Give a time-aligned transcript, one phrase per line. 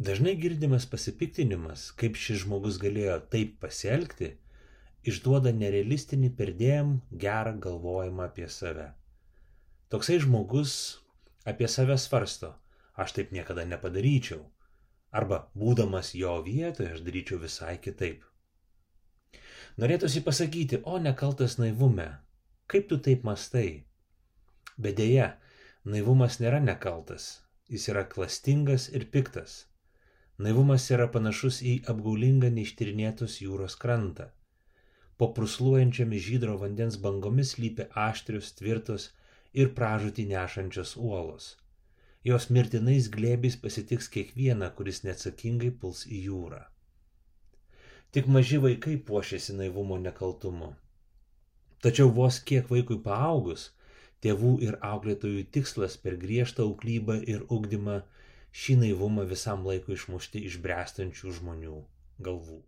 [0.00, 4.30] Dažnai girdimas pasipiktinimas, kaip šis žmogus galėjo taip pasielgti,
[5.04, 8.86] išduoda nerealistinį perdėjom gerą galvojimą apie save.
[9.92, 10.72] Toksai žmogus
[11.52, 12.54] apie save svarsto,
[12.96, 14.40] aš taip niekada nepadaryčiau.
[15.12, 18.24] Arba būdamas jo vietoje aš daryčiau visai kitaip.
[19.76, 22.08] Norėtųsi pasakyti, o nekaltas naivume,
[22.72, 23.84] kaip tu taip mastai?
[24.80, 25.34] Bet dėja,
[25.84, 27.34] naivumas nėra nekaltas,
[27.68, 29.66] jis yra klastingas ir piktas.
[30.40, 34.30] Naivumas yra panašus į apgaulingą neištyrinėtus jūros krantą.
[35.20, 39.10] Po prusluojančiamis žydro vandens bangomis lypi aštrius, tvirtos
[39.62, 41.48] ir pražutį nešančios uolos.
[42.30, 46.62] Jos mirtinais glėbiais pasitiks kiekvieną, kuris neatsakingai puls į jūrą.
[48.16, 50.70] Tik maži vaikai puošiasi naivumo nekaltumu.
[51.84, 53.66] Tačiau vos kiek vaikui paaugus,
[54.24, 58.00] tėvų ir auklėtojų tikslas per griežtą auklybą ir ugdymą
[58.62, 61.78] šį naivumą visam laikui išmušti iš bręstančių žmonių
[62.28, 62.58] galvų